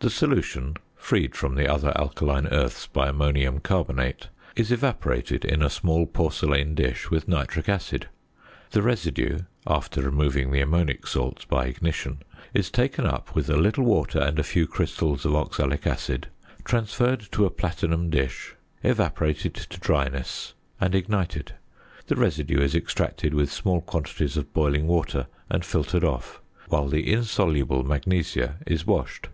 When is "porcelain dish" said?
6.06-7.10